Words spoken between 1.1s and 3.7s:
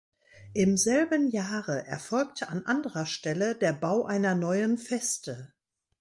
Jahre erfolgte an anderer Stelle